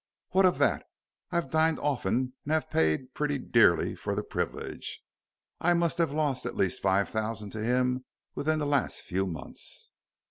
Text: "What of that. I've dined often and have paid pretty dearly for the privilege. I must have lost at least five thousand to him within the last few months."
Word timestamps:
"What 0.29 0.47
of 0.47 0.57
that. 0.57 0.83
I've 1.29 1.51
dined 1.51 1.77
often 1.77 2.33
and 2.43 2.51
have 2.53 2.71
paid 2.71 3.13
pretty 3.13 3.37
dearly 3.37 3.93
for 3.93 4.15
the 4.15 4.23
privilege. 4.23 4.99
I 5.59 5.75
must 5.75 5.99
have 5.99 6.11
lost 6.11 6.43
at 6.47 6.57
least 6.57 6.81
five 6.81 7.07
thousand 7.09 7.51
to 7.51 7.61
him 7.63 8.05
within 8.33 8.57
the 8.57 8.65
last 8.65 9.01
few 9.03 9.27
months." 9.27 9.91